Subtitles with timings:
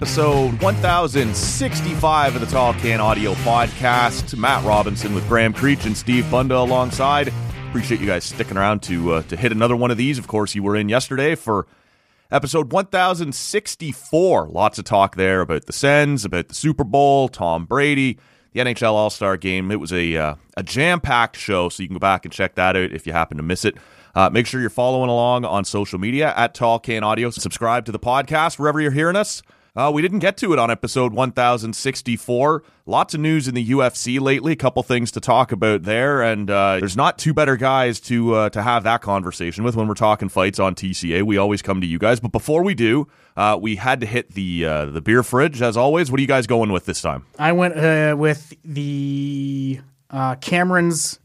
[0.00, 4.38] Episode 1065 of the Tall Can Audio Podcast.
[4.38, 7.32] Matt Robinson with Graham Creech and Steve Bunda alongside.
[7.68, 10.16] Appreciate you guys sticking around to uh, to hit another one of these.
[10.16, 11.66] Of course, you were in yesterday for
[12.30, 14.46] episode 1064.
[14.46, 18.20] Lots of talk there about the Sens, about the Super Bowl, Tom Brady,
[18.52, 19.72] the NHL All Star Game.
[19.72, 22.54] It was a uh, a jam packed show, so you can go back and check
[22.54, 23.76] that out if you happen to miss it.
[24.14, 27.30] Uh, make sure you're following along on social media at Tall Can Audio.
[27.30, 29.42] Subscribe to the podcast wherever you're hearing us.
[29.78, 32.64] Uh, we didn't get to it on episode 1064.
[32.84, 34.50] Lots of news in the UFC lately.
[34.50, 38.34] A couple things to talk about there, and uh, there's not two better guys to
[38.34, 41.22] uh, to have that conversation with when we're talking fights on TCA.
[41.22, 44.32] We always come to you guys, but before we do, uh, we had to hit
[44.32, 46.10] the uh, the beer fridge as always.
[46.10, 47.26] What are you guys going with this time?
[47.38, 49.78] I went uh, with the
[50.10, 51.20] uh, Cameron's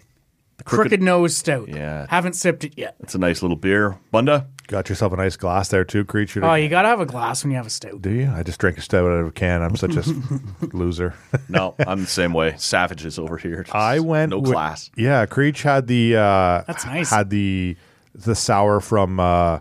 [0.64, 1.70] Crooked, Nose Stout.
[1.70, 2.06] Yeah.
[2.10, 2.96] Haven't sipped it yet.
[3.00, 4.48] It's a nice little beer, Bunda.
[4.68, 6.44] Got yourself a nice glass there too, creature.
[6.44, 8.02] Oh, you got to have a glass when you have a stout.
[8.02, 8.32] Do you?
[8.34, 9.62] I just drink a stout out of a can.
[9.62, 10.12] I'm such a s-
[10.74, 11.14] loser.
[11.50, 12.56] No, I'm the same way.
[12.58, 13.64] Savages over here.
[13.64, 14.90] Just I went no with- class.
[14.96, 16.16] Yeah, Creech had the.
[16.16, 17.10] Uh, That's nice.
[17.10, 17.76] Had the
[18.16, 19.60] the sour from uh,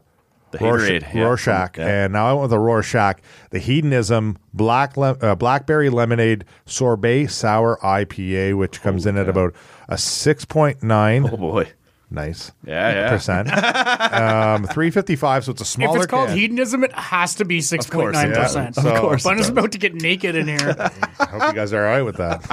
[0.53, 1.23] The Rorsch- Haterade, yeah.
[1.23, 2.05] Rorschach, Yeah.
[2.05, 7.27] and now I went with the Rorschach, the Hedonism Black lem- uh, Blackberry Lemonade Sorbet
[7.27, 9.53] Sour IPA, which comes in at about
[9.89, 11.29] a six point nine.
[11.31, 11.73] Oh boy.
[12.13, 12.53] Nice.
[12.67, 13.09] Yeah, yeah.
[13.09, 13.49] Percent.
[14.13, 15.45] um, three fifty five.
[15.45, 16.39] So it's a smaller If it's called can.
[16.39, 18.85] hedonism, it has to be 6.9%.
[18.85, 18.91] yeah.
[18.93, 19.51] Of course it Bunda's does.
[19.51, 20.77] about to get naked in here.
[21.19, 22.45] I hope you guys are all right with that.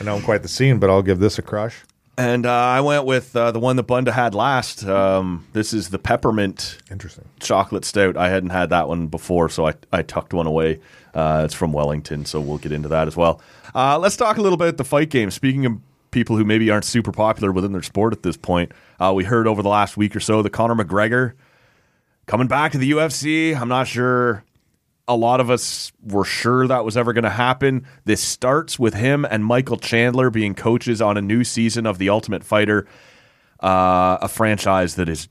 [0.00, 1.84] I know I'm quite the scene, but I'll give this a crush.
[2.16, 4.84] And uh, I went with uh, the one that Bunda had last.
[4.84, 7.26] Um, this is the peppermint Interesting.
[7.38, 8.16] chocolate stout.
[8.16, 10.80] I hadn't had that one before, so I, I tucked one away.
[11.14, 13.40] Uh, it's from Wellington, so we'll get into that as well.
[13.74, 15.30] Uh, let's talk a little bit about the fight game.
[15.30, 15.78] Speaking of
[16.18, 19.46] people who maybe aren't super popular within their sport at this point, uh, we heard
[19.46, 21.34] over the last week or so that Conor McGregor
[22.26, 23.56] coming back to the UFC.
[23.56, 24.42] I'm not sure
[25.06, 27.86] a lot of us were sure that was ever going to happen.
[28.04, 32.08] This starts with him and Michael Chandler being coaches on a new season of The
[32.08, 32.84] Ultimate Fighter,
[33.60, 35.28] uh, a franchise that is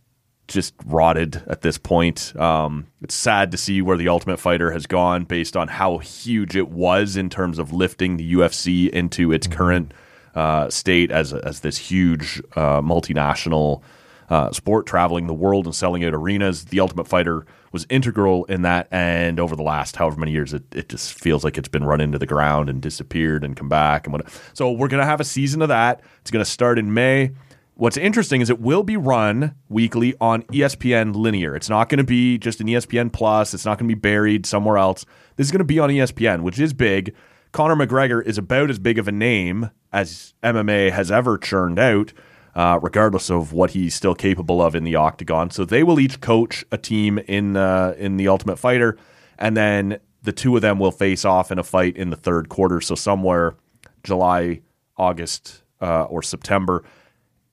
[0.47, 2.33] just rotted at this point.
[2.39, 6.55] Um, it's sad to see where The Ultimate Fighter has gone based on how huge
[6.55, 9.91] it was in terms of lifting the UFC into its current
[10.37, 13.81] uh, state as, as this huge uh, multinational
[14.29, 16.65] uh, sport traveling the world and selling out arenas.
[16.65, 20.63] The Ultimate Fighter was integral in that, and over the last however many years, it,
[20.75, 24.05] it just feels like it's been run into the ground and disappeared and come back
[24.05, 24.29] and what.
[24.53, 26.01] So we're gonna have a season of that.
[26.21, 27.31] It's gonna start in May.
[27.73, 31.55] What's interesting is it will be run weekly on ESPN Linear.
[31.55, 33.53] It's not going to be just an ESPN Plus.
[33.53, 35.05] It's not going to be buried somewhere else.
[35.35, 37.13] This is going to be on ESPN, which is big.
[37.57, 42.13] Conor McGregor is about as big of a name as MMA has ever churned out,
[42.53, 45.49] uh, regardless of what he's still capable of in the octagon.
[45.49, 48.95] So they will each coach a team in uh, in the Ultimate Fighter,
[49.39, 52.47] and then the two of them will face off in a fight in the third
[52.47, 52.79] quarter.
[52.79, 53.55] So somewhere
[54.03, 54.61] July,
[54.95, 56.83] August, uh, or September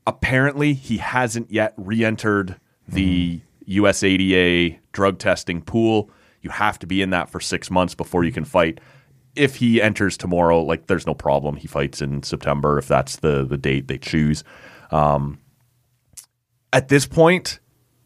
[0.06, 6.10] apparently he hasn't yet re-entered the USADA drug testing pool.
[6.42, 8.80] You have to be in that for six months before you can fight.
[9.36, 11.56] If he enters tomorrow, like there's no problem.
[11.56, 14.44] He fights in September if that's the the date they choose.
[14.90, 15.38] Um,
[16.72, 17.60] at this point,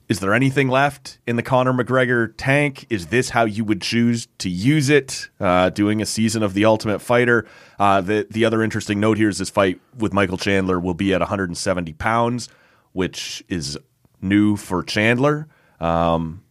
[0.09, 2.87] is there anything left in the Conor McGregor tank?
[2.89, 5.29] Is this how you would choose to use it?
[5.39, 7.47] Uh, doing a season of The Ultimate Fighter.
[7.79, 11.13] Uh, the the other interesting note here is this fight with Michael Chandler will be
[11.13, 12.49] at 170 pounds,
[12.93, 13.79] which is
[14.23, 15.47] new for Chandler.
[15.79, 16.43] Um,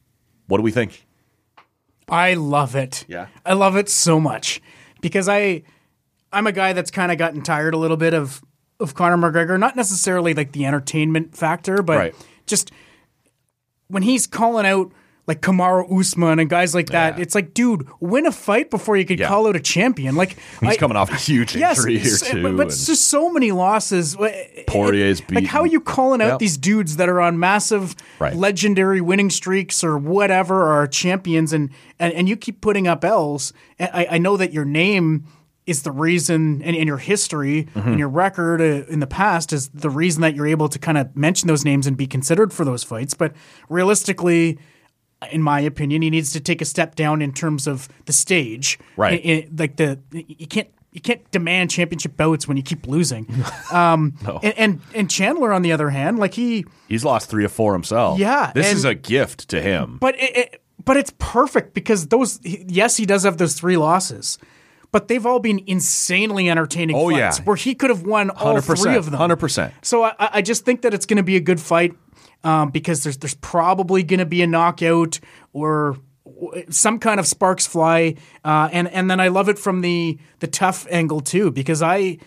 [0.46, 1.07] what do we think?
[2.10, 3.06] I love it.
[3.08, 3.28] Yeah.
[3.46, 4.62] I love it so much
[5.02, 5.64] because I
[6.32, 8.42] I'm a guy that's kind of gotten tired a little bit of
[8.80, 12.16] of Conor McGregor, not necessarily like the entertainment factor, but Right.
[12.46, 12.72] just
[13.88, 14.92] when he's calling out
[15.28, 17.22] like Kamaru Usman and guys like that, Yeah.
[17.24, 19.28] it's like, dude, win a fight before you could Yeah.
[19.28, 20.16] call out a champion.
[20.16, 22.56] Like He's I- coming off a huge Yes, injury here too.
[22.58, 24.16] but, it's just so many losses.
[24.68, 26.40] Poirier's Like, how are you calling out Yep.
[26.40, 28.36] these dudes that are on massive, Right.
[28.36, 31.70] legendary winning streaks or whatever, or are champions, and,
[32.00, 33.52] and and you keep putting up L's?
[33.80, 35.26] I, I know that your name
[35.66, 37.90] is the reason, and, and your history Mm-hmm.
[37.90, 40.98] and your record uh, in the past is the reason that you're able to kind
[40.98, 43.14] of mention those names and be considered for those fights.
[43.14, 43.34] But
[43.70, 44.58] realistically.
[45.32, 48.78] In my opinion, he needs to take a step down in terms of the stage.
[48.98, 49.22] Right.
[49.26, 53.28] I- I- like the you can't you can't demand championship bouts when you keep losing.
[53.72, 57.50] Um, and, and and Chandler on the other hand, like he, He's lost three or
[57.50, 58.18] four himself.
[58.18, 59.98] Yeah, this and- is a gift to him.
[60.00, 64.38] but it, it, but it's perfect because those yes he does have those three losses,
[64.94, 66.96] but they've all been insanely entertaining.
[66.96, 67.44] Oh, fights yeah.
[67.46, 69.16] where he could have won all three of them.
[69.16, 69.74] Hundred percent.
[69.82, 71.94] So I, I just think that it's going to be a good fight
[72.44, 75.20] um, because there's there's probably going to be a knockout
[75.54, 75.98] or
[76.70, 80.48] some kind of sparks fly, uh, and and then I love it from the the
[80.48, 82.18] tough angle too because I.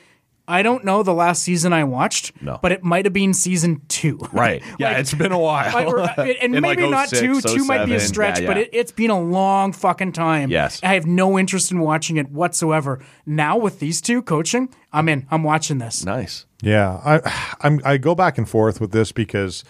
[0.49, 2.59] I don't know the last season I watched, No.
[2.61, 4.19] but it might have been season two.
[4.33, 4.61] Right.
[4.81, 5.77] Yeah, Like- it's been a while.
[5.77, 7.41] I- or- and maybe like not 06, two.
[7.59, 8.63] Two might be a stretch, Yeah, but yeah.
[8.65, 10.51] it, it's been a long fucking time.
[10.51, 10.81] Yes.
[10.83, 12.99] I have no interest in watching it whatsoever.
[13.27, 15.25] Now with these two coaching, I'm in.
[15.31, 16.05] I'm watching this.
[16.05, 16.47] nice.
[16.63, 19.63] Yeah, I I'm, I go back and forth with this because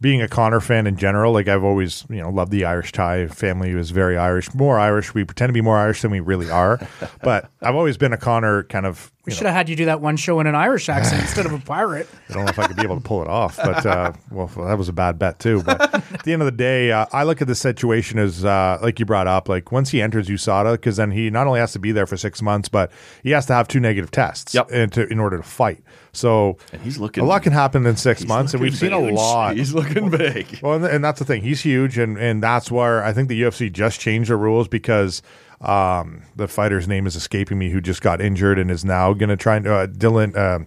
[0.00, 3.26] being a Conor fan in general, like I've always you know loved the Irish tie.
[3.28, 5.14] Family was very Irish, more Irish.
[5.14, 6.78] We pretend to be more Irish than we really are,
[7.22, 9.10] but I've always been a Conor kind of.
[9.24, 11.22] We You know, should have had you do that one show in an Irish accent
[11.26, 12.08] instead of a pirate.
[12.28, 14.46] I don't know if I could be able to pull it off, but uh, well,
[14.46, 15.62] that was a bad bet too.
[15.64, 18.78] But at the end of the day, uh, I look at the situation as uh,
[18.82, 21.72] like you brought up, like once he enters USADA, because then he not only has
[21.72, 22.92] to be there for six months, but
[23.24, 24.70] he has to have two negative tests Yep.
[24.70, 25.82] in, to, in order to fight.
[26.16, 28.98] So And he's looking- a lot can happen in six months, and we've seen a
[28.98, 29.56] lot.
[29.56, 30.60] He's looking big.
[30.62, 31.42] Well, and, and that's the thing.
[31.42, 35.22] He's huge, and and that's where I think the UFC just changed the rules because
[35.60, 39.28] um, the fighter's name is escaping me, who just got injured and is now going
[39.30, 40.64] to try and uh, Dylan, uh,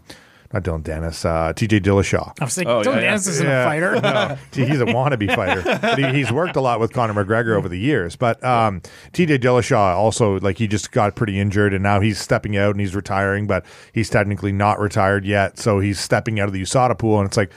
[0.51, 1.81] not Dylan Dennis, uh, T.J.
[1.81, 2.33] Dillashaw.
[2.41, 2.99] I was like, Oh, Dylan yeah, yeah.
[3.01, 3.61] Dennis isn't Yeah.
[3.61, 4.01] a fighter.
[4.01, 5.61] No, he's a wannabe fighter.
[5.63, 8.15] But he, he's worked a lot with Conor McGregor over the years.
[8.15, 8.81] But um,
[9.13, 12.79] TJ Dillashaw also, like, he just got pretty injured and now he's stepping out and
[12.79, 13.63] he's retiring, but
[13.93, 15.59] he's technically not retired yet.
[15.59, 17.19] So he's stepping out of the USADA pool.
[17.19, 17.51] And it's like,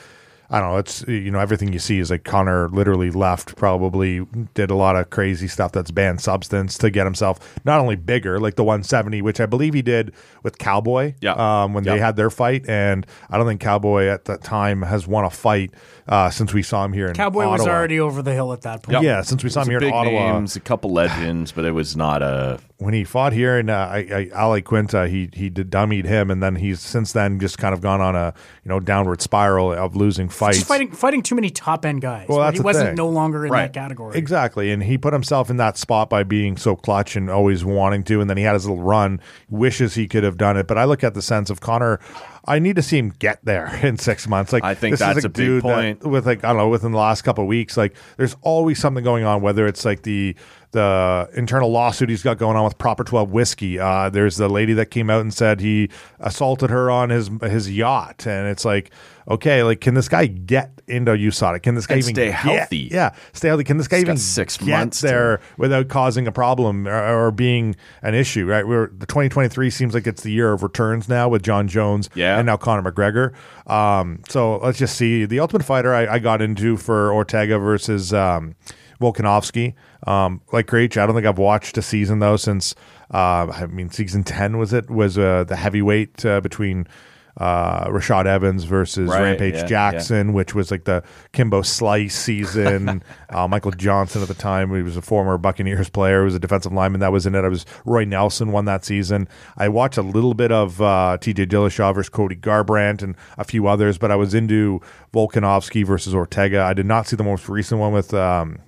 [0.53, 0.77] I don't know.
[0.79, 4.97] It's, you know, everything you see is like Conor literally left, probably did a lot
[4.97, 9.23] of crazy stuff that's banned substance to get himself not only bigger, like the 170,
[9.23, 10.13] which I believe he did
[10.43, 11.33] with Cowboy Yeah.
[11.65, 12.69] um, when they had their fight.
[12.69, 15.73] And I don't think Cowboy at that time has won a fight
[16.09, 18.83] uh, since we saw him here in Cowboy was already over the hill at that
[18.83, 19.03] point.
[19.03, 20.33] Yeah, since we saw him here in Ottawa.
[20.33, 22.59] names, a couple legends, but it was not a.
[22.79, 26.31] When he fought here in uh, I, I, Ali Quinta, he he did dummied him,
[26.33, 28.35] and then he's since then just kind of gone on a
[28.65, 30.57] you know downward spiral of losing fights.
[30.59, 32.27] Just fighting fighting too many top end guys.
[32.29, 32.95] Well, that's he wasn't thing.
[32.97, 33.73] no longer in Right.
[33.73, 34.19] that category.
[34.19, 34.73] Exactly.
[34.73, 38.21] And he put himself in that spot by being so clutch and always wanting to.
[38.21, 40.67] And then he had his little run, wishes he could have done it.
[40.67, 42.01] But I look at the sense of Conor,
[42.45, 44.53] I need to see him get there in six months.
[44.53, 46.05] Like I think this is that's a big that- point.
[46.05, 49.05] with like, I don't know, within the last couple of weeks, like there's always something
[49.05, 50.35] going on, whether it's like the
[50.73, 53.79] the internal lawsuit he's got going on with Proper 12 whiskey.
[53.79, 55.89] Uh, there's the lady that came out and said he
[56.21, 58.27] assaulted her on his his yacht.
[58.27, 58.91] And it's like,
[59.29, 61.63] okay, like can this guy get into USADA?
[61.63, 62.89] Can this guy And even stay get- healthy.
[62.91, 63.65] Yeah, stay healthy.
[63.65, 67.27] Can this guy He's even six get months to- there without causing a problem or,
[67.27, 68.47] or being an issue?
[68.47, 72.11] Right, we're the 2023 seems like it's the year of returns now with Jon Jones
[72.15, 72.39] Yeah.
[72.39, 73.33] and now Conor McGregor.
[73.71, 78.13] Um, so let's just see the Ultimate Fighter I, I got into for Ortega versus
[78.13, 78.55] um,
[79.03, 79.75] Volkanovski.
[80.07, 82.75] Um, like Rach, I don't think I've watched a season though since
[83.13, 86.87] uh, I mean season 10 was it was uh, the heavyweight uh, between.
[87.35, 91.03] Uh, Rashad Evans versus Right, Rampage yeah, Jackson, which was like the
[91.33, 93.03] Kimbo Slice season.
[93.31, 96.39] uh, Michael Johnson at the time, he was a former Buccaneers player, he was a
[96.39, 97.43] defensive lineman that was in it.
[97.43, 99.29] I was Roy Nelson won that season.
[99.57, 103.67] I watched a little bit of uh, TJ Dillashaw versus Cody Garbrandt and a few
[103.67, 104.83] others, but I was into
[105.15, 106.61] Volkanovski versus Ortega.
[106.61, 108.59] I did not see the most recent one with um,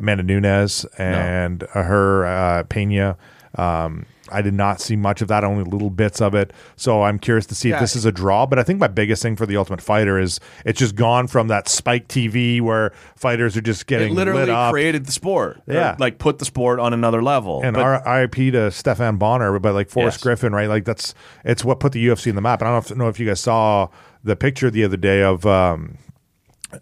[0.00, 3.16] Amanda Nunes and her uh, Pena.
[3.56, 6.52] Um, I did not see much of that, only little bits of it.
[6.76, 8.46] So I'm curious to see if this is a draw.
[8.46, 11.48] But I think my biggest thing for the Ultimate Fighter is it's just gone from
[11.48, 15.60] that Spike TV where fighters are just It getting lit literally created the sport.
[15.66, 15.96] Yeah.
[15.98, 17.60] like put the sport on another level.
[17.64, 20.22] and But- our RIP to Stephan Bonnar, but like Forrest Yes.
[20.22, 20.68] Griffin, right?
[20.68, 21.12] Like that's
[21.44, 22.60] it's what put the UFC in the map.
[22.62, 23.88] And I don't know if, know if you guys saw
[24.22, 25.98] the picture the other day of um,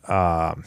[0.06, 0.64] um,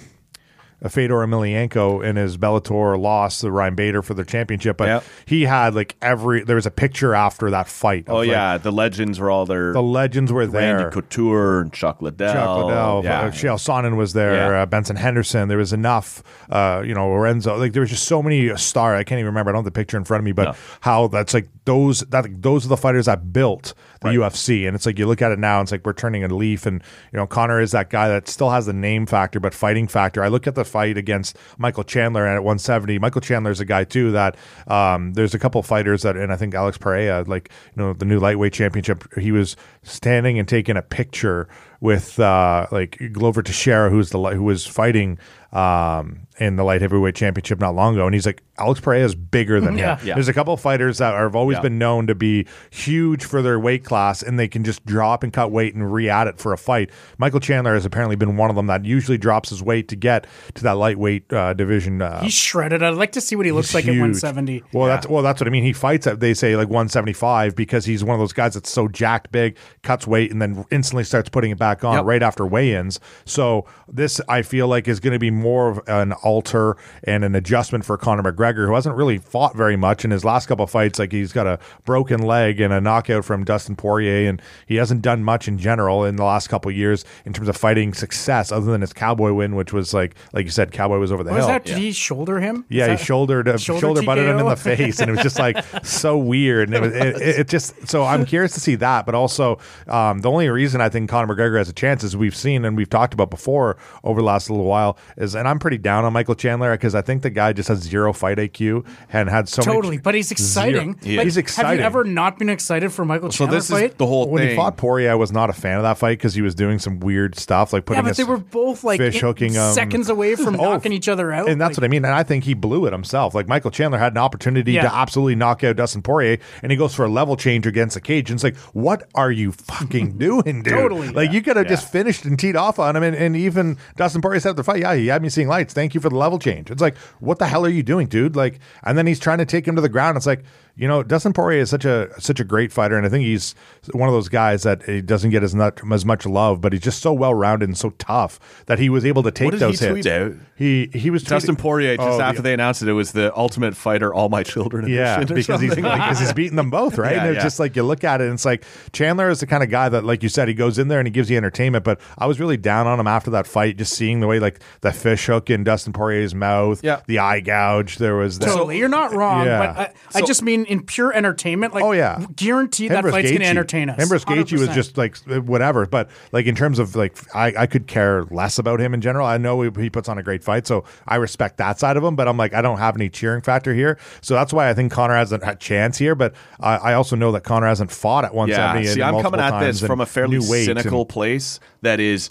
[0.90, 5.04] Fedor Emelianenko in his Bellator loss to Ryan Bader for their championship, but Yep.
[5.26, 8.08] he had like every there was a picture after that fight.
[8.08, 9.74] of, oh like, yeah, the legends were all there.
[9.74, 10.78] the legends were there.
[10.78, 12.34] Randy Couture and Chuck Liddell.
[12.34, 13.22] Chuck Liddell, Yeah.
[13.22, 14.62] uh, Chael Sonnen was there, Yeah.
[14.62, 15.48] uh, Benson Henderson.
[15.50, 17.58] There was enough, uh, you know, Lorenzo.
[17.58, 18.96] Like there was just so many star.
[18.96, 19.52] I can't even remember.
[19.52, 20.54] I don't have the picture in front of me, but No.
[20.82, 24.66] how that's like those that those are the fighters that built the UFC.
[24.66, 26.66] And it's like you look at it now, and it's like we're turning a leaf.
[26.66, 26.82] And
[27.14, 30.24] you know, Conor is that guy that still has the name factor, but fighting factor.
[30.24, 33.00] I look at the fight against Michael Chandler at 170.
[33.00, 34.36] Michael Chandler is a guy too that
[34.68, 38.06] um, there's a couple fighters that, and I think Alex Pereira, like you know, the
[38.06, 41.48] new lightweight championship, he was standing and taking a picture
[41.82, 45.18] with uh, like Glover Teixeira, who's the who was fighting
[45.52, 49.16] um, in the light heavyweight championship not long ago, and he's like Alex Pereira is
[49.16, 49.98] bigger than Yeah.
[49.98, 50.08] him.
[50.08, 50.14] Yeah.
[50.14, 51.62] There's a couple of fighters that have always Yeah.
[51.64, 55.34] been known to be huge for their weight class, and they can just drop and
[55.34, 56.90] cut weight and re-add it for a fight.
[57.18, 60.26] Michael Chandler has apparently been one of them that usually drops his weight to get
[60.54, 62.02] to that lightweight uh, division.
[62.02, 62.82] Uh, He's shredded.
[62.82, 64.64] I'd like to see what he looks He's like at 170.
[64.74, 65.64] Well, that's well, that's what I mean.
[65.64, 68.88] He fights at they say like 175 because he's one of those guys that's so
[68.88, 72.06] jacked big, cuts weight, and then instantly starts putting it back on Yep.
[72.06, 73.00] right after weigh-ins.
[73.26, 77.36] So this I feel like is going to be more of an alter and an
[77.36, 80.70] adjustment for Conor McGregor, who hasn't really fought very much in his last couple of
[80.70, 81.00] fights.
[81.00, 85.02] Like he's got a broken leg and a knockout from Dustin Poirier, and he hasn't
[85.02, 88.52] done much in general in the last couple of years in terms of fighting success,
[88.52, 91.32] other than his Cowboy win, which was like like you said, Cowboy was over the
[91.32, 91.48] Was hill.
[91.48, 91.66] that?
[91.66, 92.66] Did he shoulder him?
[92.70, 95.22] Yeah, Is he shouldered uh, shoulder shoulder butted him in the face, and it was
[95.24, 96.70] just like so weird.
[96.70, 99.60] And it was it, it, it just so I'm curious to see that, but also
[99.88, 102.76] um, the only reason I think Conor McGregor has a chance as we've seen and
[102.76, 106.12] we've talked about before over the last little while is, and I'm pretty down on
[106.14, 109.62] Michael Chandler because I think the guy just has zero fight IQ and had so
[109.62, 111.00] many Totally, but he's exciting.
[111.02, 111.18] Zero.
[111.18, 113.92] Like, He's Have you ever not been excited for Michael So Chandler this fight?
[113.92, 114.50] is the whole when thing.
[114.52, 116.80] he fought Poirier, I was not a fan of that fight because he was doing
[116.80, 119.72] some weird stuff, like yeah, putting but his they were both like fish hooking him.
[119.74, 121.50] seconds away from Oh, knocking each other out.
[121.50, 122.06] And that's Like, what I mean.
[122.06, 123.34] And I think he blew it himself.
[123.36, 124.84] Like Michael Chandler had an opportunity Yeah.
[124.84, 128.02] to absolutely knock out Dustin Poirier, and he goes for a level change against the
[128.02, 128.30] cage.
[128.30, 130.74] And it's like, what are you fucking doing, dude?
[130.74, 131.36] Totally, Like yeah.
[131.36, 133.04] you could have just finished and teed off on him.
[133.04, 135.74] And, and even Dustin Poirier said after the fight, yeah, he had me seeing lights.
[135.74, 136.72] Thank you for the level change.
[136.72, 138.36] It's like, what the hell are you doing, dude?
[138.36, 140.18] Like, and then he's trying to take him to the ground.
[140.18, 140.44] It's like,
[140.76, 143.54] you know, Dustin Poirier is such a such a great fighter, and I think he's
[143.94, 146.82] one of those guys that he doesn't get as much as much love, but he's
[146.82, 149.60] just so well rounded and so tough that he was able to take What did
[149.60, 149.94] those he hits.
[150.06, 150.34] tweet out?
[150.56, 153.12] He he was Dustin tweeting- Poirier just Oh, the- after they announced it, it was
[153.12, 154.88] the Ultimate Fighter All My Children.
[154.88, 155.84] Yeah, edition or because he's something.
[155.84, 157.12] because he's beating them both, right?
[157.16, 157.44] Yeah, and it's yeah.
[157.44, 158.64] just like you look at it, and it's like
[158.94, 161.08] Chandler is the kind of guy that, like you said, he goes in there and
[161.08, 161.84] he gives you entertainment.
[161.84, 164.60] But I was really down on him after that fight, just seeing the way like
[164.82, 167.02] the fish hook in Dustin Poirier's mouth, Yeah.
[167.08, 167.98] the eye gouge.
[167.98, 168.46] There was that.
[168.46, 169.74] Totally, you're not wrong, Yeah.
[169.74, 171.74] but I, I just mean in pure entertainment.
[171.74, 172.26] Like, Oh, yeah.
[172.36, 174.00] guarantee that Hembris fight's going to entertain us.
[174.00, 177.66] Hembris Gaethje was just like uh, whatever, but like in terms of like I, I
[177.68, 179.26] could care less about him in general.
[179.28, 182.04] I know he, he puts on a great fight, so I respect that side of
[182.04, 182.16] him.
[182.16, 184.92] But I'm like I don't have any cheering factor here, so that's why I think
[184.92, 186.16] Conor has a, a chance here.
[186.16, 188.86] But I, I also know that Conor hasn't fought at 170.
[188.88, 191.60] Yeah, see, in I'm coming at this from a fairly cynical and- place.
[191.82, 192.30] That is,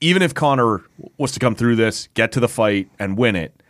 [0.00, 0.82] even if Conor
[1.18, 3.61] was to come through this, get to the fight, and win it,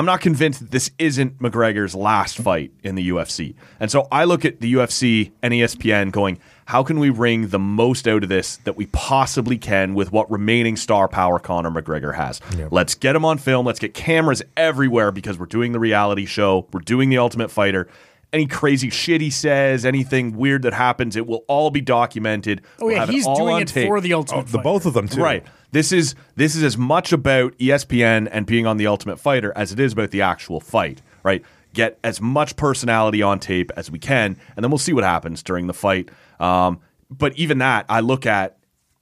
[0.00, 3.54] I'm not convinced that this isn't McGregor's last fight in the UFC.
[3.78, 7.58] And so I look at the UFC and ESPN going, how can we wring the
[7.58, 12.14] most out of this that we possibly can with what remaining star power Conor McGregor
[12.14, 12.40] has?
[12.70, 13.66] Let's get him on film.
[13.66, 16.66] Let's get cameras everywhere because we're doing the reality show.
[16.72, 17.86] We're doing the Ultimate Fighter.
[18.32, 22.62] Any crazy shit he says, anything weird that happens, it will all be documented.
[22.80, 23.86] Oh We'll yeah, he's all doing it tape.
[23.86, 24.38] for the ultimate.
[24.38, 24.62] Oh, the Fighter.
[24.62, 25.20] both of them too.
[25.20, 25.44] Right.
[25.72, 29.72] This is this is as much about ESPN and being on the Ultimate Fighter as
[29.72, 31.02] it is about the actual fight.
[31.22, 31.44] Right.
[31.72, 35.42] Get as much personality on tape as we can, and then we'll see what happens
[35.42, 36.08] during the fight.
[36.40, 38.56] Um, but even that, I look at,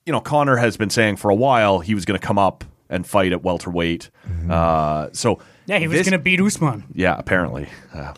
[0.05, 2.63] you know, Conor has been saying for a while he was going to come up
[2.89, 4.09] and fight at welterweight.
[4.49, 6.83] Uh, so Yeah, he was going to beat Usman.
[6.93, 7.69] Yeah, apparently.
[7.93, 8.13] Uh,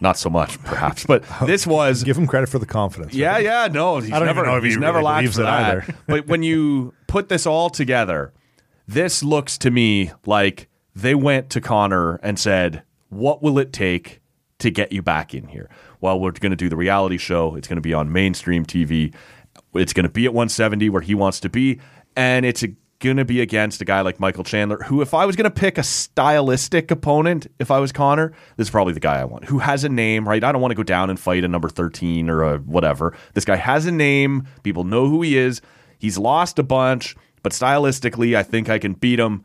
[0.00, 3.14] not so much, perhaps, but this was Give him credit for the confidence.
[3.14, 3.44] yeah, right?
[3.44, 5.44] yeah, no, he's I don't never, know if he's he never really lacked for it
[5.44, 5.64] that.
[5.64, 5.94] either.
[6.06, 8.32] but when you put this all together,
[8.88, 14.20] this looks to me like they went to Conor and said, "What will it take
[14.58, 15.68] to get you back in here?"
[16.00, 17.54] Well, we're going to do the reality show.
[17.56, 19.14] It's going to be on mainstream TV.
[19.74, 21.78] It's going to be at 170 where he wants to be,
[22.16, 22.64] and it's
[23.00, 25.50] going to be against a guy like Michael Chandler, who, if I was going to
[25.50, 29.46] pick a stylistic opponent, if I was Conor, this is probably the guy I want,
[29.46, 30.44] who has a name, right?
[30.44, 33.16] I don't want to go down and fight a number 13 or a whatever.
[33.34, 34.46] This guy has a name.
[34.62, 35.60] People know who he is.
[35.98, 39.44] He's lost a bunch, but stylistically, I think I can beat him.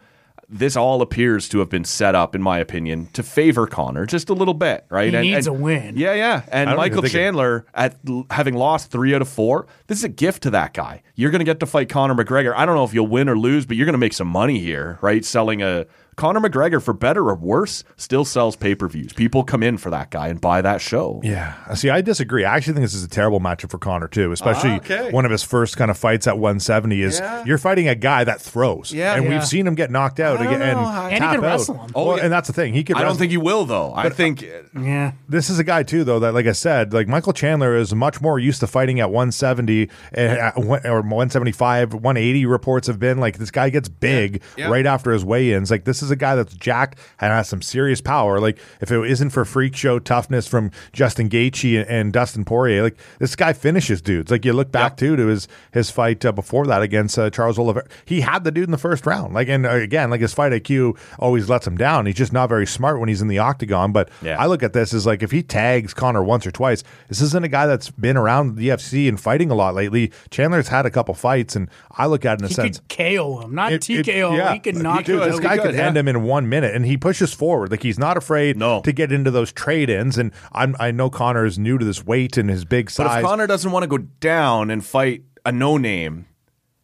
[0.57, 4.29] This all appears to have been set up, in my opinion, to favor Conor just
[4.29, 5.13] a little bit, right?
[5.13, 5.97] He needs a win.
[5.97, 6.43] Yeah, yeah.
[6.49, 7.97] And Michael even think it- Chandler, at
[8.31, 11.03] having lost three out of four, this is a gift to that guy.
[11.15, 12.53] You're going to get to fight Conor McGregor.
[12.55, 14.59] I don't know if you'll win or lose, but you're going to make some money
[14.59, 15.25] here, right?
[15.25, 15.85] Selling a
[16.15, 19.11] Conor McGregor, for better or worse, still sells pay per views.
[19.13, 21.19] People come in for that guy and buy that show.
[21.23, 21.73] Yeah.
[21.73, 22.45] See, I disagree.
[22.45, 25.11] I actually think this is a terrible matchup for Conor, too, especially Ah, okay.
[25.11, 27.43] one of his first kind of fights at 170 is Yeah.
[27.45, 28.93] you're fighting a guy that throws.
[28.93, 29.15] Yeah.
[29.15, 29.31] And Yeah.
[29.31, 31.41] we've seen him get knocked out I don't and, and, know he can out.
[31.41, 31.91] wrestle him.
[31.93, 32.23] Oh, Well, yeah.
[32.23, 32.73] and that's the thing.
[32.73, 33.93] He could I don't wrestle- think he will, though.
[33.95, 34.41] I think
[34.79, 35.11] Yeah.
[35.27, 38.21] this is a guy too, though that, like I said, like Michael Chandler is much
[38.21, 42.45] more used to fighting at 170 and at or 175, 180.
[42.45, 44.69] Reports have been like this guy gets big Yeah.
[44.69, 45.69] right after his weigh-ins.
[45.71, 48.39] Like this is a guy that's jacked and has some serious power.
[48.39, 52.83] Like if it isn't for freak show toughness from Justin Gaethje and, and Dustin Poirier,
[52.83, 54.31] like this guy finishes dudes.
[54.31, 54.97] Like you look back Yep.
[54.97, 57.87] too to his his fight uh, before that against uh, Charles Oliveira.
[58.05, 59.33] He had the dude in the first round.
[59.33, 62.05] Like and uh, again, like his fight IQ always lets him down.
[62.05, 63.91] He's just not very smart when he's in the octagon.
[63.91, 64.37] But Yeah.
[64.41, 67.43] I look at this as like if he tags Conor once or twice, this isn't
[67.43, 70.11] a guy that's been around the UFC and fighting a lot lately.
[70.29, 72.79] Chandler's had a couple fights, and I look at it in a He sense.
[72.79, 74.37] could KO him, not it- it- TKO.
[74.37, 74.53] yeah.
[74.53, 76.73] He could knock Dude, him this guy He could could, end him in one minute,
[76.75, 77.71] and he pushes forward.
[77.71, 78.81] Like he's not afraid No.
[78.81, 80.17] to get into those trade ins.
[80.17, 83.19] And I'm, I know Conor is new to this weight and his big But size.
[83.23, 86.25] if Conor doesn't want to go down and fight a no name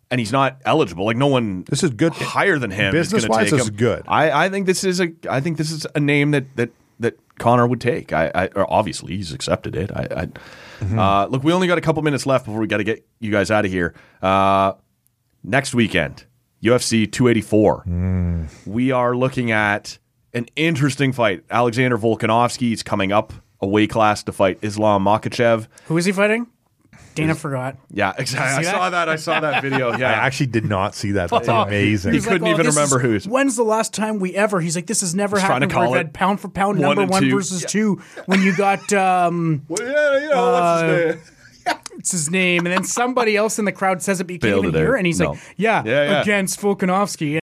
[0.10, 1.06] and he's not eligible.
[1.06, 2.14] Like no one This is good.
[2.14, 2.94] higher than him.
[2.96, 4.04] is Business-wise, take this is good.
[4.08, 7.18] I, I think this is a I think this is a name that that that
[7.40, 8.14] Conor would take.
[8.14, 9.92] I, I or obviously he's accepted it.
[9.92, 10.28] I, I
[10.82, 10.98] Mm-hmm.
[10.98, 11.44] uh, look.
[11.44, 13.66] We only got a couple minutes left before we got to get you guys out
[13.66, 13.94] of here.
[14.20, 14.74] Uh,
[15.44, 16.26] next weekend,
[16.64, 17.84] UFC 284.
[17.88, 18.48] Mm.
[18.68, 19.98] We are looking at
[20.34, 21.44] an interesting fight.
[21.50, 25.68] Alexander Volkanovski is coming up a weight class to fight Islam Makhachev.
[25.86, 26.48] Who is he fighting?
[27.14, 27.76] Dana forgot.
[27.90, 28.48] Yeah, exactly.
[28.54, 28.72] I See that?
[28.76, 29.10] saw that.
[29.10, 29.92] I saw that video.
[29.98, 31.30] Yeah, I actually did not see that.
[31.30, 32.14] That's amazing.
[32.14, 34.62] He couldn't even remember is- who's- When's the last time we ever?
[34.62, 35.72] He's like, this has never He's trying to happened.
[35.80, 37.32] Where call we've it had pound for pound one number one two.
[37.36, 37.68] versus Yeah.
[37.68, 38.02] two.
[38.28, 40.52] When you got um, Well, yeah, you know
[41.18, 41.32] what's
[42.10, 44.40] his it's his name, and then somebody else in the crowd says it, but you
[44.40, 44.82] can't Bailed even it out.
[44.82, 45.32] hear, it, and he's No.
[45.32, 46.22] like, yeah, Yeah, yeah.
[46.22, 47.40] against Volkanovski.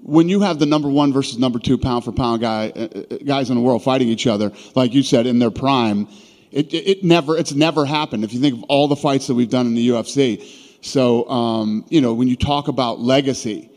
[0.00, 3.16] when you have the number one versus number two pound for pound guy uh, uh,
[3.24, 6.08] guys in the world fighting each other, like you said, in their prime,
[6.52, 8.24] it, it, it never it's never happened.
[8.24, 10.44] If you think of all the fights that we've done in the UFC,
[10.82, 13.70] so um, you know when you talk about legacy,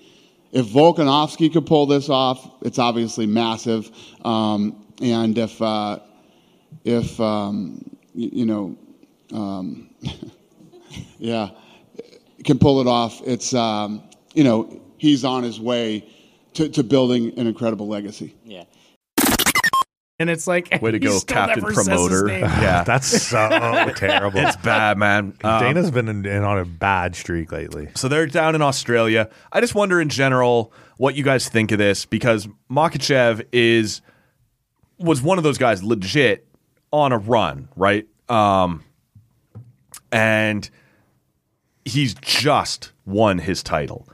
[0.51, 3.89] if Volkanovski could pull this off, it's obviously massive.
[4.25, 5.99] Um, and if uh,
[6.83, 8.75] if um, y- you know,
[9.33, 9.89] um,
[11.17, 11.49] yeah,
[12.43, 14.03] can pull it off, it's um,
[14.33, 16.07] you know he's on his way
[16.53, 18.35] to, to building an incredible legacy.
[18.43, 18.63] Yeah.
[20.19, 22.27] And it's like, Way to go, still Captain never says his Promoter.
[22.39, 23.37] Yeah, That's so
[23.95, 24.39] terrible.
[24.39, 25.37] it's bad, man.
[25.43, 27.89] Um, Dana's been in, in on a bad streak lately.
[27.93, 29.29] So they're down in Australia.
[29.51, 34.01] I just wonder in general what you guys think of this because Makhachev is
[34.97, 36.47] was one of those guys legit
[36.91, 38.07] on a run, right?
[38.27, 38.83] Um,
[40.11, 40.69] and
[41.85, 44.07] he's just won his title.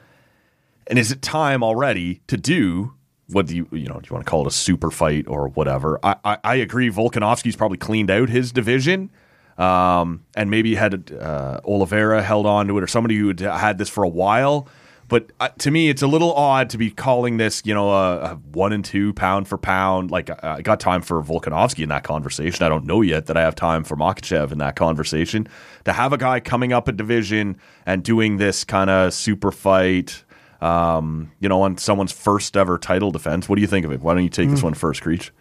[0.87, 2.93] And is it time already to do
[3.29, 5.47] what do you you know do you want to call it a super fight or
[5.49, 5.99] whatever?
[6.03, 6.89] I I, I agree.
[6.89, 9.11] Volkanovski's probably cleaned out his division,
[9.57, 13.77] um, and maybe had uh, Oliveira held on to it or somebody who had had
[13.77, 14.67] this for a while.
[15.07, 18.17] But uh, to me, it's a little odd to be calling this, you know, a,
[18.19, 20.11] a one and two pound for pound.
[20.11, 22.65] Like uh, I got time for Volkanovski in that conversation.
[22.65, 25.47] I don't know yet that I have time for Makhachev in that conversation.
[25.85, 30.23] To have a guy coming up a division and doing this kind of super fight,
[30.61, 33.49] um, you know, on someone's first ever title defense.
[33.49, 34.01] What do you think of it?
[34.01, 35.31] Why don't you take this one first, Creech?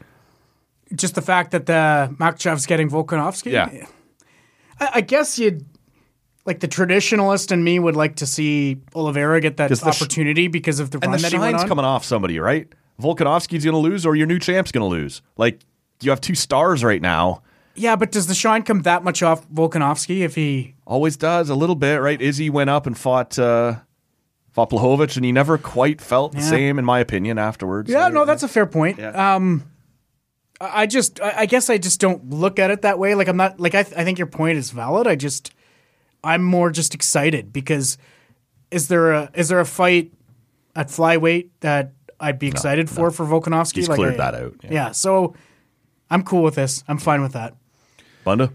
[0.94, 3.53] Just the fact that the Makhachev's getting Volkanovski.
[3.53, 3.87] Yeah.
[4.81, 5.64] I, I guess you'd
[6.45, 10.81] like the traditionalist and me would like to see Oliveira get that sh- opportunity because
[10.81, 11.69] of the And the that he went shine's on.
[11.69, 12.67] coming off somebody, right?
[13.01, 15.23] Volkanovski's going to lose, or your new champ's going to lose.
[15.37, 15.61] Like
[16.01, 17.43] you have two stars right now.
[17.75, 20.75] Yeah, but does the shine come that much off Volkanovski if he?
[20.87, 22.21] Always does a little bit, right?
[22.21, 23.77] Izzy went up and fought uh,
[24.51, 27.39] fought Blachowicz, and he never quite felt the same, in my opinion.
[27.39, 28.99] Afterwards, Yeah, no, that's a fair point.
[28.99, 29.37] Yeah.
[29.37, 29.65] Um,
[30.61, 33.15] I just, I I guess I just don't look at it that way.
[33.15, 35.07] Like I'm not, like I, th- I think your point is valid.
[35.07, 35.53] I just,
[36.25, 37.99] I'm more just excited because
[38.71, 40.13] is there a, is there a fight
[40.77, 43.77] at flyweight that I'd be excited for for Volkanovski?
[43.77, 44.71] He's Like, cleared I- that out, yeah.
[44.73, 44.91] Yeah.
[44.93, 45.35] so
[46.11, 46.85] I'm cool with this.
[46.89, 47.55] I'm fine with that.
[48.25, 48.53] Bunda.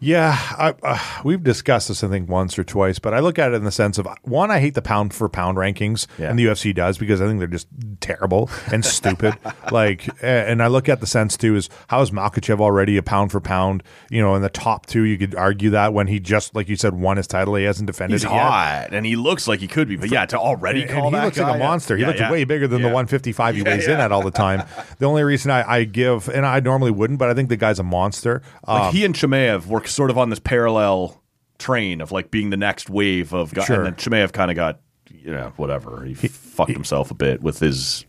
[0.00, 3.50] Yeah, I, uh, we've discussed this I think once or twice, but I look at
[3.52, 6.30] it in the sense of one, I hate the pound for pound rankings, Yeah.
[6.30, 7.66] and the UFC does because I think they're just
[8.00, 9.34] terrible and stupid.
[9.72, 13.02] Like, a- and I look at the sense too is how is Makhachev already a
[13.02, 13.82] pound for pound?
[14.08, 16.76] You know, in the top two, you could argue that when he just like you
[16.76, 18.40] said won his title, he hasn't defended He's it yet.
[18.40, 19.96] hot, and he looks like he could be.
[19.96, 21.96] But yeah, to already And call he that looks like a monster.
[21.96, 22.30] He Yeah, looks yeah.
[22.30, 22.94] way bigger than the Yeah.
[22.94, 24.62] 155 he weighs in at all the time.
[24.98, 27.80] the only reason I, I give, and I normally wouldn't, but I think the guy's
[27.80, 28.42] a monster.
[28.66, 31.20] Like Um, he and Chimaev were sort of on this parallel
[31.58, 33.66] train of like being the next wave of guys.
[33.66, 33.84] Sure.
[33.84, 36.04] And then Chimaev kind of got, you know, whatever.
[36.04, 38.04] He, fucked himself a bit with his.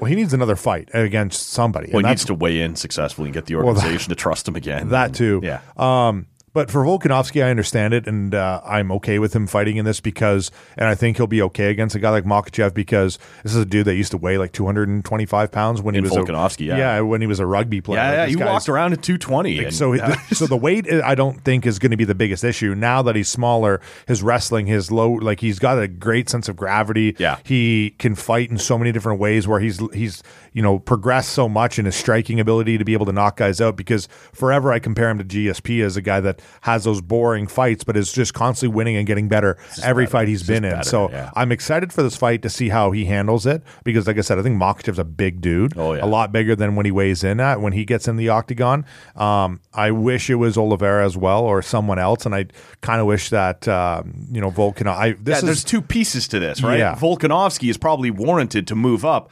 [0.00, 1.88] well, he needs another fight against somebody.
[1.92, 4.46] Well, and he needs to weigh in successfully and get the that- organization to trust
[4.48, 4.88] him again.
[4.90, 5.40] That too.
[5.42, 5.60] Yeah.
[5.76, 6.26] Um,
[6.58, 10.00] but for Volkanovski, I understand it, and uh, I'm okay with him fighting in this
[10.00, 13.62] because, and I think he'll be okay against a guy like Makhachev because this is
[13.62, 16.64] a dude that used to weigh like 225 pounds when he In was Volkanovski, a,
[16.64, 16.76] yeah.
[16.76, 18.00] yeah, when he was a rugby player.
[18.00, 18.26] yeah, Like, yeah.
[18.26, 19.66] He walked around at 220.
[19.66, 20.20] and- so, yeah.
[20.32, 22.74] so the weight I don't think is going to be the biggest issue.
[22.74, 26.56] Now that he's smaller, his wrestling, his low, like he's got a great sense of
[26.56, 27.14] gravity.
[27.20, 27.38] Yeah.
[27.44, 29.46] he can fight in so many different ways.
[29.46, 30.24] Where he's he's
[30.58, 33.60] you know progressed so much in his striking ability to be able to knock guys
[33.60, 33.76] out.
[33.76, 37.84] Because forever I compare him to GSP as a guy that has those boring fights,
[37.84, 40.10] but is just constantly winning and getting better every better.
[40.10, 40.70] fight he's It's been in.
[40.72, 41.30] better, so yeah.
[41.36, 43.62] I'm excited for this fight to see how he handles it.
[43.84, 45.78] Because like I said, I think Makhachev's a big dude.
[45.78, 46.04] Oh, yeah.
[46.04, 48.84] a lot bigger than when he weighs in at when he gets in the octagon.
[49.14, 52.46] Um, I wish it was Oliveira as well or someone else, and I
[52.80, 54.88] kind of wish that um, you know Volkan.
[54.88, 56.80] I this yeah, there's two pieces to this, right?
[56.80, 56.96] Yeah.
[56.96, 59.30] Volkanovski is probably warranted to move up.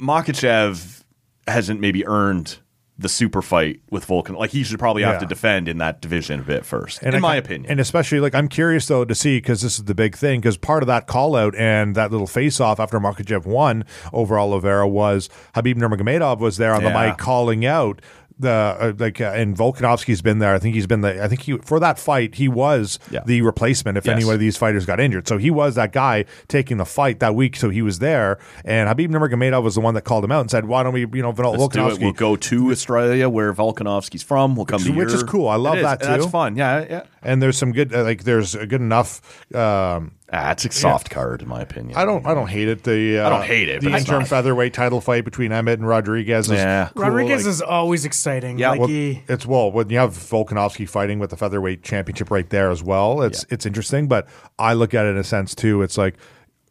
[0.00, 1.02] Makhachev
[1.46, 2.58] hasn't maybe earned
[2.98, 4.34] the super fight with Vulcan.
[4.34, 5.18] Like he should probably have Yeah.
[5.20, 7.70] to defend in that division a bit first, in I my opinion.
[7.70, 10.58] And especially like I'm curious though to see because this is the big thing because
[10.58, 14.86] part of that call out and that little face off after Makhachev won over Oliveira
[14.86, 18.02] was Khabib Nurmagomedov was there on the mic calling out
[18.40, 20.54] the uh, like uh, and Volkanovski's been there.
[20.54, 23.20] I think he's been the I think he for that fight he was Yeah.
[23.24, 24.16] the replacement if Yes.
[24.16, 25.28] any one of these fighters got injured.
[25.28, 27.56] So he was that guy taking the fight that week.
[27.56, 30.50] So he was there and Khabib Nurmagomedov was the one that called him out and
[30.50, 31.92] said, "Why don't we you know Vol- Let's do it.
[31.92, 34.56] Volkanovski We'll go to Australia where Volkanovski's from.
[34.56, 35.48] We'll come to Which is cool.
[35.48, 36.30] I love that, That's too.
[36.30, 36.56] fun.
[36.56, 37.02] Yeah, yeah.
[37.22, 39.20] and there's some good uh, like there's a good enough
[39.54, 41.96] um, Ah, it's a soft card in my opinion.
[41.98, 42.24] I don't.
[42.24, 42.84] I don't hate it.
[42.84, 45.50] The uh, I don't hate it, The but it's interim not- featherweight title fight between
[45.50, 46.46] Emmett and Rodriguez.
[46.46, 46.90] Is Yeah.
[46.94, 48.56] cool, Rodriguez like- is always exciting.
[48.58, 52.30] Yeah, like well, he, It's well when you have Volkanovski fighting with the featherweight championship
[52.30, 53.22] right there as well.
[53.22, 55.82] It's it's interesting, but I look at it in a sense too.
[55.82, 56.14] It's like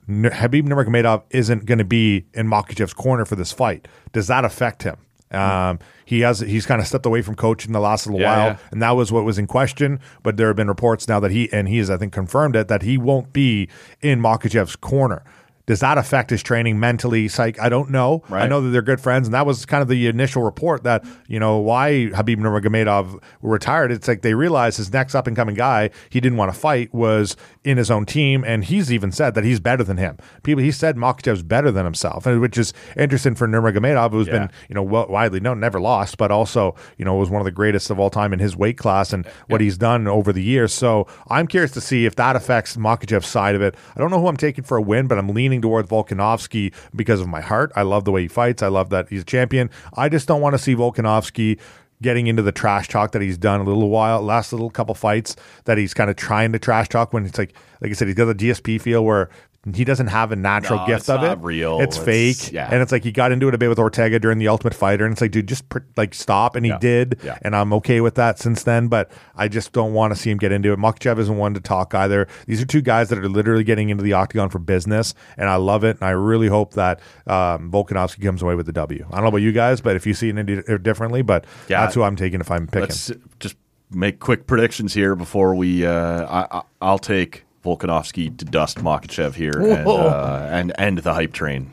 [0.07, 3.87] N- Khabib Nurmagomedov isn't going to be in Makhachev's corner for this fight.
[4.13, 4.95] Does that affect him?
[5.31, 8.47] Um, he has he's kind of stepped away from coaching the last little Yeah, while,
[8.53, 8.57] yeah.
[8.71, 9.99] and that was what was in question.
[10.23, 12.67] But there have been reports now that he and he has I think confirmed it
[12.67, 13.69] that he won't be
[14.01, 15.23] in Makhachev's corner.
[15.69, 17.27] Does that affect his training mentally?
[17.27, 17.59] Psych?
[17.59, 18.23] I don't know.
[18.31, 21.05] I know that they're good friends, and that was kind of the initial report that
[21.27, 23.91] you know why Khabib Nurmagomedov retired.
[23.91, 26.91] It's like they realized his next up and coming guy he didn't want to fight
[26.91, 30.17] was in his own team, and he's even said that he's better than him.
[30.41, 34.39] People he said Makhachev's better than himself, and which is interesting for Nurmagomedov, who's Yeah.
[34.39, 37.45] been you know well, widely known, never lost, but also you know was one of
[37.45, 40.41] the greatest of all time in his weight class and what he's done over the
[40.41, 40.73] years.
[40.73, 43.75] So I'm curious to see if that affects Makhachev's side of it.
[43.95, 47.21] I don't know who I'm taking for a win, but I'm leaning towards Volkanovski because
[47.21, 47.71] of my heart.
[47.75, 48.63] I love the way he fights.
[48.63, 49.69] I love that he's a champion.
[49.93, 51.59] I just don't want to see Volkanovski
[52.01, 55.35] getting into the trash talk that he's done a little while, last little couple fights
[55.65, 58.15] that he's kind of trying to trash talk when it's like, like I said, he's
[58.15, 59.29] got the GSP feel where
[59.75, 61.43] he doesn't have a natural No, gift it's of not it.
[61.43, 61.81] real.
[61.81, 62.05] It's, It's-
[62.43, 62.53] fake.
[62.53, 62.69] yeah.
[62.71, 65.03] And it's like he got into it a bit with Ortega during the Ultimate Fighter,
[65.05, 66.55] and it's like, dude, just pr- like stop.
[66.55, 66.77] And he Yeah.
[66.79, 67.37] did, Yeah.
[67.41, 68.87] and I'm okay with that since then.
[68.87, 70.79] But I just don't want to see him get into it.
[70.79, 72.27] Makhachev isn't one to talk either.
[72.47, 75.55] These are two guys that are literally getting into the octagon for business, and I
[75.57, 75.97] love it.
[75.99, 79.05] And I really hope that um, Volkanovski comes away with the W.
[79.09, 81.81] I don't know about you guys, but if you see it differently, but Yeah.
[81.81, 82.81] that's who I'm taking if I'm picking.
[82.81, 83.55] Let's just
[83.91, 85.85] make quick predictions here before we.
[85.85, 91.13] Uh, I, I, I'll take Volkanovski to dust Makhachev here and, uh, and end the
[91.13, 91.71] hype train.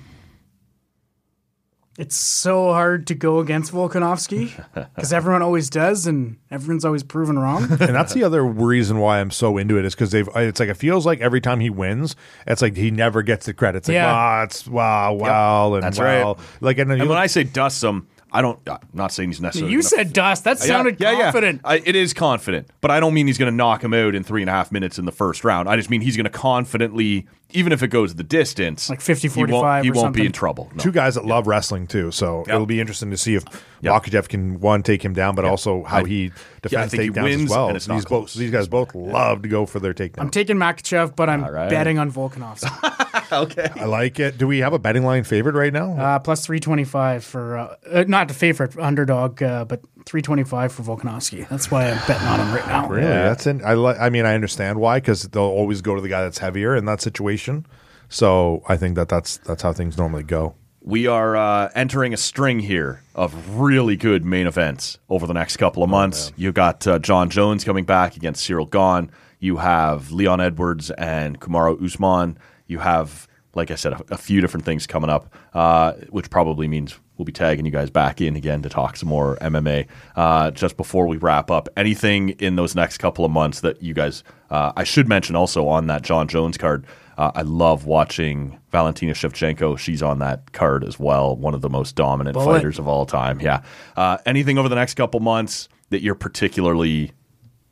[1.99, 4.53] it's so hard to go against Volkanovski
[4.94, 7.62] because everyone always does, and everyone's always proven wrong.
[7.70, 10.29] and that's the other reason why I'm so into it is because they've.
[10.37, 12.14] It's like it feels like every time he wins,
[12.46, 13.79] it's like he never gets the credit.
[13.79, 14.12] It's like Yeah.
[14.12, 16.35] wow, it's wow, wow, and That's wow.
[16.35, 16.37] right.
[16.61, 18.59] Like and, then And when look- I say dust him, I don't.
[18.68, 19.72] I'm not saying he's necessarily.
[19.72, 20.44] you gonna said dust.
[20.44, 21.61] That sounded yeah, yeah, confident.
[21.64, 21.70] Yeah.
[21.70, 24.22] I, it is confident, but I don't mean he's going to knock him out in
[24.25, 25.68] three and a half minutes in the first round.
[25.68, 29.29] I just mean he's going to confidently, even if it goes the distance, Like 50,
[29.29, 30.22] he won't, he or won't something.
[30.22, 30.70] be in trouble.
[30.75, 30.83] No.
[30.83, 32.11] two guys that love wrestling too.
[32.11, 33.44] So it'll be interesting to see if
[33.83, 34.03] Yep.
[34.03, 36.33] Makhachev can one take him down, but also how he
[36.70, 37.68] defends think he takedowns wins, as well.
[37.68, 38.35] and it's not these close.
[38.35, 40.20] both these guys both love to go for their takedowns.
[40.20, 41.70] I'm taking Makhachev, but I'm right.
[41.70, 43.33] betting on Volkanovski.
[43.33, 43.68] okay.
[43.76, 44.38] I like it.
[44.38, 45.96] Do we have a betting line favorite right now?
[45.96, 51.48] uh, plus 325 for, uh, uh, not the favorite underdog, uh, but 325 for Volkanovski.
[51.48, 52.88] That's why I'm betting on him right now.
[52.88, 53.07] really?
[53.07, 53.64] That's in.
[53.64, 56.38] I li- I mean, I understand why because they'll always go to the guy that's
[56.38, 57.66] heavier in that situation.
[58.09, 60.55] So I think that that's that's how things normally go.
[60.88, 65.57] We are uh, entering a string here of really good main events over the next
[65.57, 66.33] couple Oh, of months.
[66.37, 69.11] you got uh, Jon Jones coming back against Ciryl Gane.
[69.40, 72.38] You have Leon Edwards and Kamaru Usman.
[72.68, 76.68] You have, like I said, a, a few different things coming up, uh, which probably
[76.68, 79.88] means we'll be tagging you guys back in again to talk some more MMA.
[80.14, 83.92] Uh, just before we wrap up, anything in those next couple of months that you
[83.92, 86.87] guys, uh, I should mention also on that Jon Jones card.
[87.18, 89.79] Uh, I love watching Valentina Shevchenko.
[89.79, 91.35] She's on that card as well.
[91.37, 92.57] One of the most dominant Bullet.
[92.57, 93.40] fighters of all time.
[93.40, 93.62] Yeah.
[93.96, 97.12] Uh, anything over the next couple months that you're particularly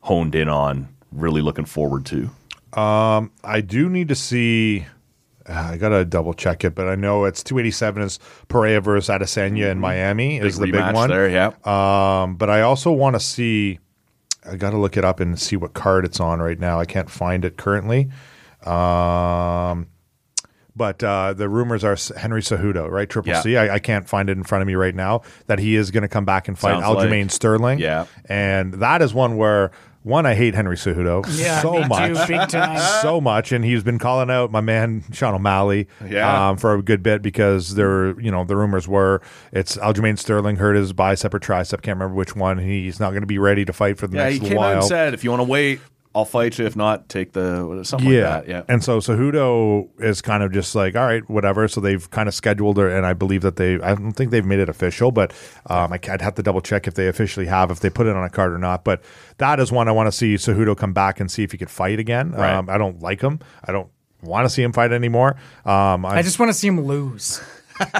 [0.01, 2.29] honed in on, really looking forward to?
[3.43, 4.85] I do need to see.
[5.47, 9.71] uh, I gotta double check it, but I know it's 287 is Pereira versus Adesanya
[9.71, 11.09] in Miami is the big one.
[11.09, 11.29] there.
[11.29, 11.51] Yeah.
[11.63, 13.79] Um, but I also want to see.
[14.47, 16.79] I got to look it up and see what card it's on right now.
[16.79, 18.09] I can't find it currently.
[18.67, 19.87] Um,
[20.75, 23.09] but uh, the rumors are Henry Cejudo, right?
[23.09, 23.41] Triple Yeah.
[23.41, 23.55] C.
[23.57, 25.21] I, I can't find it in front of me right now.
[25.47, 27.79] That he is going to come back and fight Sounds like- Aljamain Sterling.
[27.79, 28.05] Yeah.
[28.25, 29.71] and that is one where
[30.03, 32.77] one I hate Henry Cejudo Yeah, so much too, big time.
[33.01, 36.49] so much, and he's been calling out my man Sean O'Malley, Yeah.
[36.49, 40.57] um, for a good bit because there, you know, the rumors were it's Aljamain Sterling
[40.57, 42.59] hurt his bicep or tricep, can't remember which one.
[42.59, 44.63] He's not going to be ready to fight for the Yeah, next he little came
[44.63, 45.79] out and said, if you want to wait,
[46.15, 46.65] I'll fight you.
[46.65, 48.37] If not, take the something yeah.
[48.37, 48.49] like that.
[48.49, 48.61] Yeah.
[48.69, 51.67] And so Cejudo is kind of just like, all right, whatever.
[51.67, 54.45] So they've kind of scheduled her, and I believe that they, I don't think they've
[54.45, 55.33] made it official, but
[55.65, 58.15] um, I, would have to double check if they officially have, if they put it
[58.15, 58.85] on a card or not.
[58.85, 59.03] But
[59.39, 61.69] that is one I want to see Cejudo come back and see if he could
[61.69, 62.31] fight again.
[62.31, 62.53] Right.
[62.53, 63.39] Um, I don't like him.
[63.65, 63.89] I don't
[64.21, 65.35] want to see him fight anymore.
[65.65, 67.41] Um, I just want to see him lose.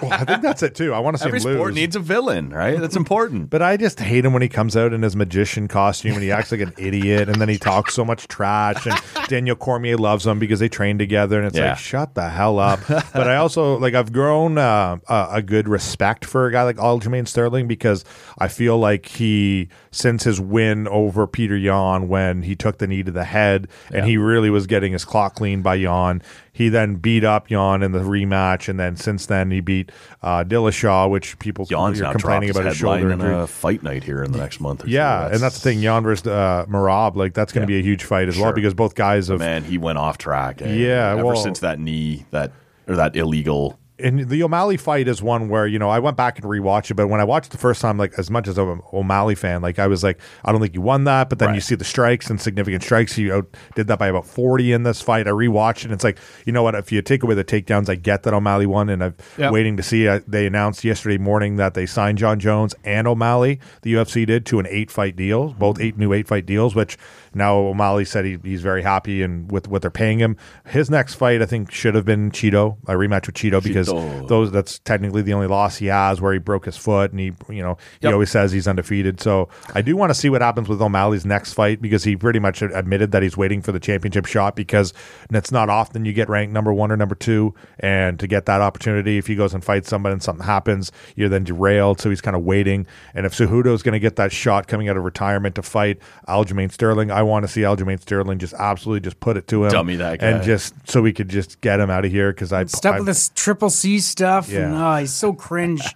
[0.02, 0.94] Well, I think that's it too.
[0.94, 1.56] I want to see Every him lose.
[1.58, 2.80] sport needs a villain, right?
[2.80, 3.50] That's important.
[3.56, 6.32] But I just hate him when he comes out in his magician costume and he
[6.32, 10.26] acts like an idiot and then he talks so much trash and Daniel Cormier loves
[10.26, 11.70] him because they train together and it's Yeah.
[11.70, 12.80] like shut the hell up.
[12.88, 16.78] but I also like I've grown uh, a, a good respect for a guy like
[16.78, 18.04] Aljamain Sterling because
[18.38, 23.04] I feel like he since his win over Petr Yan when he took the knee
[23.04, 26.22] to the head and he really was getting his clock cleaned by Yan.
[26.58, 29.92] He then beat up Yan in the rematch and then since then he beat
[30.24, 33.36] uh, Dillashaw, which people Yan's you're complaining about his his shoulder in injury.
[33.36, 34.86] a fight night here in the next month.
[34.86, 35.34] Or Yeah, so.
[35.34, 35.82] and that's the thing.
[35.82, 37.80] Jan versus uh, Merab, like that's going to Yeah.
[37.82, 39.40] be a huge fight as well because both guys have.
[39.40, 40.62] man, he went off track.
[40.62, 40.74] eh?
[40.76, 42.54] Yeah, ever well- since that knee, that
[42.88, 43.78] or that illegal.
[43.98, 46.96] And the O'Malley fight is one where you know I went back and rewatched it,
[46.96, 49.36] but when I watched it the first time, like as much as I'm an O'Malley
[49.36, 51.30] fan, like I was like, I don't think you won that.
[51.30, 53.14] But then you see the strikes and significant strikes.
[53.14, 55.28] He out did that by about forty in this fight.
[55.28, 55.84] I rewatched it.
[55.86, 56.76] and It's like you know what?
[56.76, 59.52] If you take away the takedowns, I get that O'Malley won, and I'm Yep.
[59.54, 60.08] waiting to see.
[60.08, 63.60] Uh, they announced yesterday morning that they signed Jon Jones and O'Malley.
[63.84, 66.98] The UFC did to an eight fight deal, both eight new eight fight deals, which
[67.36, 70.38] now O'Malley said he, he's very happy and with what they're paying him.
[70.66, 74.28] His next fight, I think, should have been Chito, a rematch with Chito, because Chito.
[74.28, 77.34] those that's technically the only loss he has where he broke his foot and he
[77.50, 78.14] you know he Yep.
[78.14, 79.20] always says he's undefeated.
[79.22, 82.40] So I do want to see what happens with O'Malley's next fight because he pretty
[82.40, 84.94] much admitted that he's waiting for the championship shot because
[85.30, 88.62] it's not often you get ranked number one or number two and to get that
[88.62, 92.22] opportunity if he goes and fights somebody and something happens you're then derailed so he's
[92.22, 95.04] kind of waiting and if Cejudo is going to get that shot coming out of
[95.04, 99.38] retirement to fight Aljamain Sterling I want to see Aljamain Sterling just absolutely just put
[99.38, 102.12] it to him Dummy that and just so we could just get him out of
[102.12, 104.50] here because I Stuff I- with this triple C stuff.
[104.50, 104.68] Yeah.
[104.68, 105.82] And, oh, he's so cringe.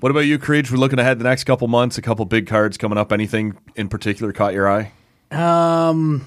[0.00, 0.70] What about you, Creech?
[0.70, 1.98] We're looking ahead the next couple months.
[1.98, 3.12] A couple big cards coming up.
[3.12, 4.92] Anything in particular caught your eye?
[5.30, 6.24] Um,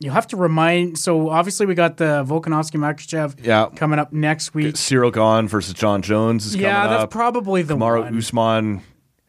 [0.00, 0.98] you have to remind.
[0.98, 3.66] So obviously we got the Volkanovski Makhachev Yeah.
[3.76, 4.74] coming up next week.
[4.74, 8.18] Ciryl Gane versus Jon Jones is Yeah, coming that's probably the Kamaru one.
[8.18, 8.82] Usman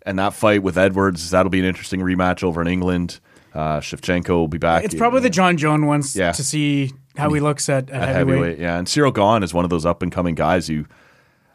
[0.05, 1.29] and that fight with Edwards.
[1.31, 3.19] That'll be an interesting rematch over in England.
[3.53, 4.83] Uh, Shevchenko will be back.
[4.85, 6.31] It's probably the Jon Jones ones Yeah.
[6.31, 8.37] to see how he looks at, at, at heavyweight.
[8.39, 8.59] heavyweight.
[8.59, 10.85] Yeah, and Ciryl Gane is one of those up and coming guys who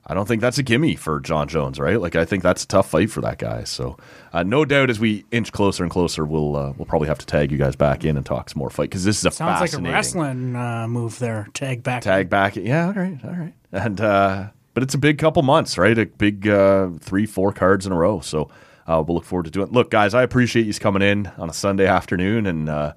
[0.08, 2.00] I don't think that's a gimme for Jon Jones, right?
[2.00, 3.64] Like I think that's a tough fight for that guy.
[3.64, 3.96] So
[4.32, 7.26] uh, no doubt, as we inch closer and closer, we'll uh, we'll probably have to
[7.26, 9.60] tag you guys back in and talk some more fight because this is a Sounds
[9.60, 11.48] like a wrestling uh, move there.
[11.54, 12.02] Tag back.
[12.02, 12.54] tag back.
[12.56, 15.98] Yeah, all right, all right, and uh, but it's a big couple months, right?
[15.98, 18.20] A big uh, three, four cards in a row.
[18.20, 18.50] So.
[18.88, 19.66] Uh, we'll look forward to doing.
[19.72, 22.92] Look, guys, I appreciate you coming in on a Sunday afternoon and uh,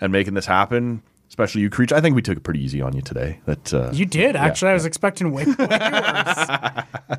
[0.00, 1.02] and making this happen.
[1.28, 1.90] Especially you, Creech.
[1.92, 3.40] I think we took it pretty easy on you today.
[3.44, 4.70] That uh, You did actually.
[4.70, 7.18] I was expecting way, way worse.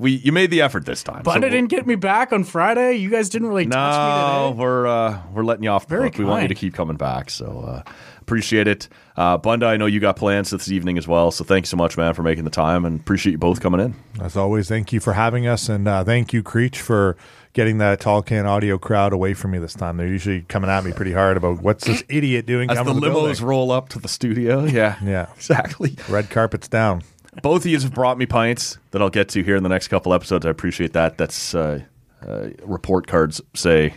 [0.00, 1.22] we you made the effort this time.
[1.22, 2.94] But so it didn't get me back on Friday.
[2.96, 4.58] You guys didn't really touch me No, today.
[4.60, 6.18] we're uh, we're letting you off the Very hook.
[6.18, 7.30] We want you to keep coming back.
[7.30, 7.82] So uh,
[8.20, 9.66] appreciate it, uh, Bunda.
[9.66, 11.30] I know you got plans this evening as well.
[11.30, 13.94] So thanks so much, man, for making the time, and appreciate you both coming in.
[14.20, 17.16] As always, thank you for having us, and uh, thank you, Creech, for
[17.52, 19.96] getting that tall can audio crowd away from me this time.
[19.96, 22.92] They're usually coming at me pretty hard about what's this idiot doing As the to
[22.92, 23.44] the limos building?
[23.44, 25.26] roll up to the studio, yeah, Yeah.
[25.36, 25.96] exactly.
[26.08, 27.02] Red carpet's down.
[27.42, 29.88] Both of you have brought me pints that I'll get to here in the next
[29.88, 30.44] couple episodes.
[30.44, 31.16] I appreciate that.
[31.16, 31.80] That's uh,
[32.26, 33.94] uh, report cards say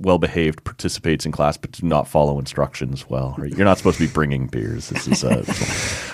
[0.00, 3.10] well behaved, participates in class, but do not follow instructions.
[3.10, 3.50] Well, right?
[3.50, 4.90] you're not supposed to be bringing beers.
[4.90, 5.44] This is uh,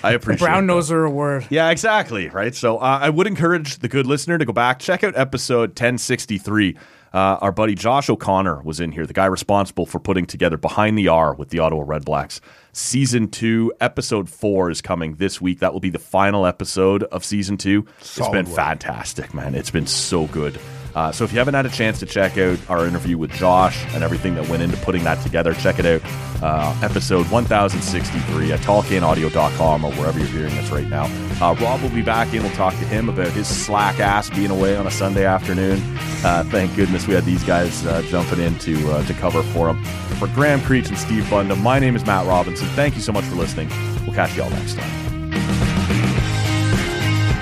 [0.02, 0.72] I appreciate Brown that.
[0.72, 1.46] noser award.
[1.50, 2.28] Yeah, exactly.
[2.30, 2.54] Right.
[2.54, 6.76] So uh, I would encourage the good listener to go back, check out episode 1063.
[7.14, 10.98] Uh, our buddy Josh O'Connor was in here, the guy responsible for putting together Behind
[10.98, 12.40] the R with the Ottawa Red Blacks.
[12.72, 15.60] Season two, episode four is coming this week.
[15.60, 17.86] That will be the final episode of season two.
[18.00, 19.54] it's been fantastic, man.
[19.54, 20.58] It's been so good.
[20.94, 23.84] Uh, so if you haven't had a chance to check out our interview with Josh
[23.94, 26.00] and everything that went into putting that together, check it out.
[26.42, 31.04] Uh, episode 1063 at tallcanaudio.com or wherever you're hearing this right now.
[31.40, 32.42] Uh, Rob will be back in.
[32.42, 35.80] We'll talk to him about his slack ass being away on a Sunday afternoon.
[36.24, 39.70] Uh, thank goodness we had these guys uh, jumping in to, uh, to cover for
[39.70, 39.84] him.
[40.18, 42.68] For Graham Creech and Steve Bunda, my name is Matt Robinson.
[42.68, 43.68] Thank you so much for listening.
[44.06, 45.30] We'll catch you all next time.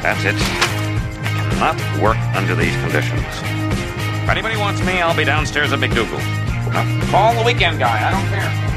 [0.03, 0.82] That's it.
[1.63, 3.23] Cannot work under these conditions.
[3.23, 6.27] If anybody wants me, I'll be downstairs at McDougal's.
[6.75, 8.09] Now, call the weekend guy.
[8.09, 8.72] I don't care.